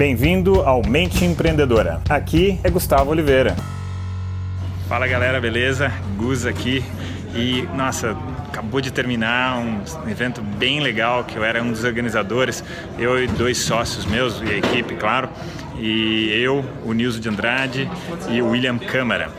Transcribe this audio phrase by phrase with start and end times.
[0.00, 2.00] Bem-vindo ao Mente Empreendedora.
[2.08, 3.54] Aqui é Gustavo Oliveira.
[4.88, 5.92] Fala galera, beleza?
[6.16, 6.82] Gus aqui.
[7.34, 8.16] E nossa,
[8.48, 12.64] acabou de terminar um evento bem legal que eu era um dos organizadores,
[12.98, 15.28] eu e dois sócios meus e a equipe, claro,
[15.80, 17.90] e eu, o Nilson de Andrade
[18.28, 19.30] e o William Câmara.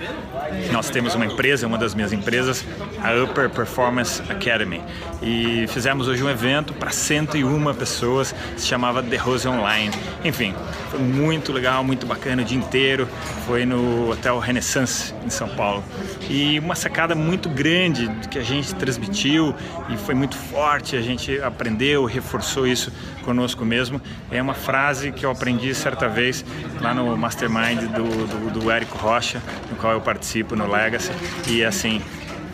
[0.72, 2.66] Nós temos uma empresa, uma das minhas empresas,
[3.02, 4.82] a Upper Performance Academy.
[5.22, 9.94] E fizemos hoje um evento para 101 pessoas, se chamava The Rose Online.
[10.26, 10.54] Enfim,
[10.90, 13.08] foi muito legal, muito bacana o dia inteiro.
[13.46, 15.84] Foi no Hotel Renaissance, em São Paulo.
[16.30, 19.56] E uma sacada muito grande que a gente transmitiu
[19.90, 22.92] e foi muito forte, a gente aprendeu, reforçou isso
[23.24, 24.02] conosco mesmo.
[24.32, 26.31] É uma frase que eu aprendi certa vez
[26.80, 31.12] lá no Mastermind do, do, do Érico Rocha, no qual eu participo no Legacy.
[31.48, 32.02] E assim,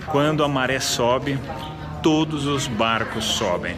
[0.08, 1.40] quando a maré sobe,
[2.02, 3.76] todos os barcos sobem.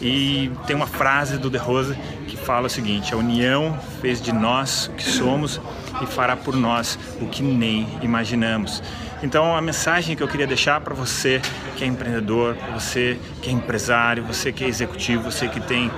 [0.00, 4.32] E tem uma frase do De Rosa que fala o seguinte: a união fez de
[4.32, 5.60] nós o que somos
[6.00, 8.82] e fará por nós o que nem imaginamos.
[9.22, 11.40] Então, a mensagem que eu queria deixar para você
[11.76, 15.90] que é empreendedor, para você que é empresário, você que é executivo, você que tem,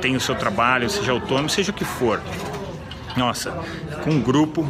[0.00, 2.20] tem o seu trabalho, seja autônomo, seja o que for.
[3.16, 3.50] Nossa,
[4.02, 4.66] com um grupo,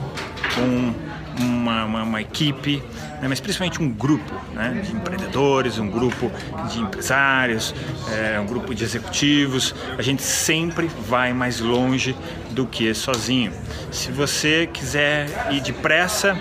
[0.54, 0.94] com
[1.40, 2.82] uma, uma, uma equipe,
[3.20, 6.30] né, mas principalmente um grupo né, de empreendedores, um grupo
[6.68, 7.74] de empresários,
[8.10, 9.74] é, um grupo de executivos.
[9.96, 12.16] A gente sempre vai mais longe
[12.50, 13.52] do que sozinho.
[13.90, 16.36] Se você quiser ir depressa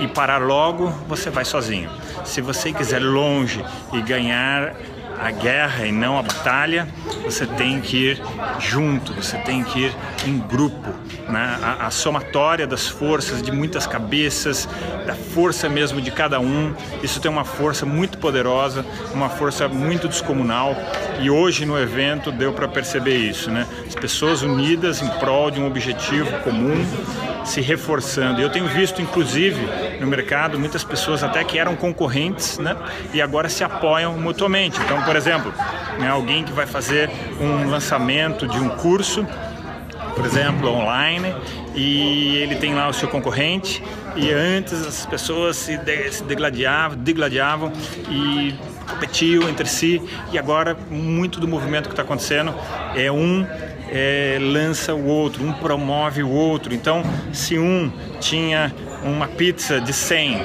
[0.00, 1.90] e parar logo, você vai sozinho.
[2.24, 4.74] Se você quiser longe e ganhar
[5.20, 6.88] a guerra e não a batalha,
[7.24, 8.22] você tem que ir
[8.58, 10.90] junto, você tem que ir em grupo.
[11.28, 11.58] Né?
[11.62, 14.68] A, a, somatória das forças de muitas cabeças,
[15.06, 20.08] da força mesmo de cada um, isso tem uma força muito poderosa, uma força muito
[20.08, 20.76] descomunal.
[21.20, 23.66] E hoje no evento deu para perceber isso, né?
[23.86, 26.84] As pessoas unidas em prol de um objetivo comum
[27.44, 28.40] se reforçando.
[28.40, 29.66] Eu tenho visto, inclusive,
[30.00, 32.76] no mercado, muitas pessoas até que eram concorrentes, né?
[33.12, 34.80] E agora se apoiam mutuamente.
[34.80, 35.52] Então, por exemplo,
[35.98, 37.10] né, alguém que vai fazer
[37.40, 39.26] um lançamento de um curso,
[40.14, 41.34] por exemplo, online,
[41.74, 43.82] e ele tem lá o seu concorrente,
[44.14, 45.78] e antes as pessoas se,
[46.10, 47.72] se degladiavam, degladiavam
[48.08, 50.02] e competiam entre si,
[50.32, 52.54] e agora muito do movimento que está acontecendo
[52.94, 53.46] é um
[53.90, 56.74] é, lança o outro, um promove o outro.
[56.74, 57.02] Então,
[57.32, 57.90] se um
[58.20, 58.74] tinha
[59.04, 60.36] uma pizza de 100,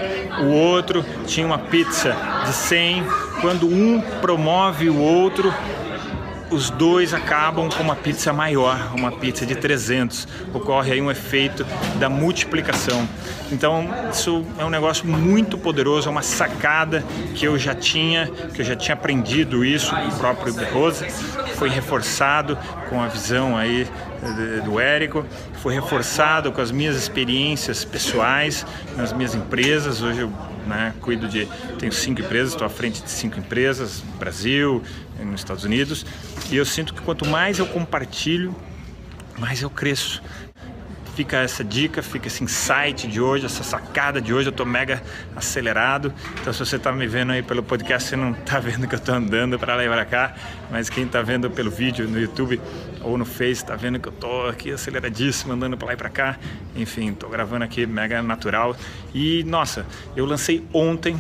[0.42, 3.04] o outro tinha uma pizza de 100,
[3.42, 5.54] quando um promove o outro,
[6.52, 10.28] os dois acabam com uma pizza maior, uma pizza de 300.
[10.54, 11.66] Ocorre aí um efeito
[12.00, 13.08] da multiplicação.
[13.52, 17.04] Então, isso é um negócio muito poderoso, é uma sacada
[17.36, 21.06] que eu já tinha, que eu já tinha aprendido isso do próprio De Rose,
[21.56, 22.58] foi reforçado
[22.90, 23.88] com a visão aí
[24.64, 25.26] do Érico,
[25.62, 28.66] foi reforçado com as minhas experiências pessoais
[28.96, 30.02] nas minhas empresas.
[30.02, 30.34] Hoje eu
[30.68, 31.48] né, cuido de,
[31.78, 34.84] tenho cinco empresas, estou à frente de cinco empresas, no Brasil,
[35.20, 36.06] nos Estados Unidos,
[36.52, 38.56] e eu sinto que quanto mais eu compartilho,
[39.38, 40.22] mais eu cresço.
[41.20, 44.48] Fica essa dica, fica esse insight de hoje, essa sacada de hoje.
[44.48, 45.04] Eu estou mega
[45.36, 46.14] acelerado.
[46.40, 49.00] Então, se você está me vendo aí pelo podcast, você não está vendo que eu
[49.00, 50.34] estou andando para lá e para cá.
[50.72, 52.62] Mas quem está vendo pelo vídeo no YouTube
[53.02, 56.10] ou no Face está vendo que eu estou aqui aceleradíssimo, andando para lá e para
[56.10, 56.40] cá.
[56.74, 58.74] Enfim, estou gravando aqui mega natural.
[59.14, 61.20] E nossa, eu lancei ontem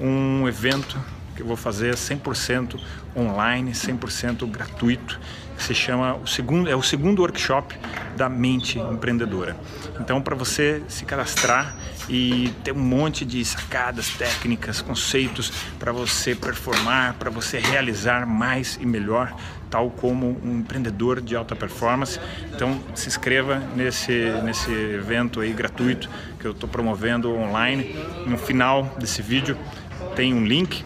[0.00, 0.98] um evento
[1.36, 2.80] que eu vou fazer 100%
[3.16, 5.20] online, 100% gratuito,
[5.56, 7.74] se chama o segundo é o segundo workshop
[8.16, 9.56] da mente empreendedora.
[10.00, 11.76] Então, para você se cadastrar
[12.08, 18.78] e ter um monte de sacadas, técnicas, conceitos para você performar, para você realizar mais
[18.80, 19.34] e melhor,
[19.70, 22.18] tal como um empreendedor de alta performance.
[22.54, 27.94] Então, se inscreva nesse nesse evento aí gratuito que eu estou promovendo online.
[28.26, 29.56] No final desse vídeo
[30.14, 30.84] tem um link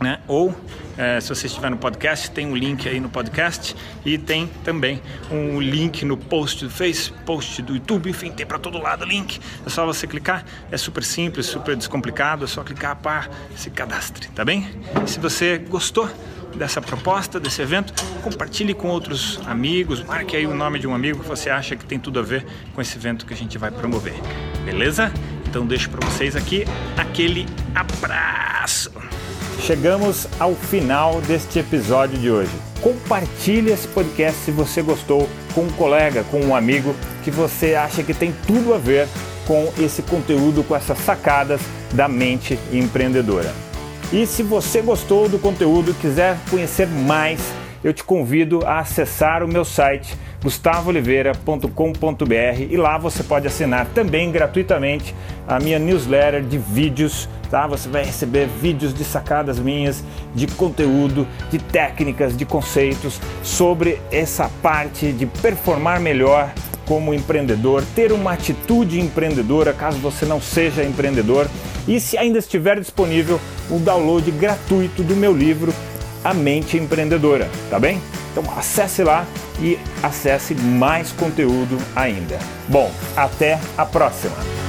[0.00, 0.18] né?
[0.26, 0.54] Ou
[0.96, 5.00] é, se você estiver no podcast, tem um link aí no podcast e tem também
[5.30, 9.08] um link no post do Face, post do YouTube, enfim, tem para todo lado o
[9.08, 9.40] link.
[9.64, 14.28] É só você clicar, é super simples, super descomplicado, é só clicar para se cadastre,
[14.28, 14.68] tá bem?
[15.04, 16.08] E se você gostou
[16.56, 21.20] dessa proposta, desse evento, compartilhe com outros amigos, marque aí o nome de um amigo
[21.20, 23.70] que você acha que tem tudo a ver com esse evento que a gente vai
[23.70, 24.14] promover.
[24.64, 25.12] Beleza?
[25.46, 26.64] Então deixo para vocês aqui
[26.96, 28.90] aquele abraço.
[29.60, 32.52] Chegamos ao final deste episódio de hoje.
[32.80, 36.94] Compartilhe esse podcast se você gostou com um colega, com um amigo
[37.24, 39.08] que você acha que tem tudo a ver
[39.46, 41.60] com esse conteúdo, com essas sacadas
[41.92, 43.52] da mente empreendedora.
[44.12, 47.40] E se você gostou do conteúdo e quiser conhecer mais,
[47.86, 54.32] eu te convido a acessar o meu site gustavooliveira.com.br e lá você pode assinar também
[54.32, 55.14] gratuitamente
[55.46, 57.64] a minha newsletter de vídeos, tá?
[57.68, 60.02] Você vai receber vídeos de sacadas minhas,
[60.34, 66.52] de conteúdo, de técnicas, de conceitos sobre essa parte de performar melhor
[66.86, 71.48] como empreendedor, ter uma atitude empreendedora caso você não seja empreendedor
[71.86, 73.38] e se ainda estiver disponível
[73.70, 75.72] o download gratuito do meu livro
[76.24, 78.00] A Mente Empreendedora, tá bem?
[78.32, 79.26] Então acesse lá
[79.60, 82.38] e acesse mais conteúdo ainda.
[82.68, 84.65] Bom, até a próxima!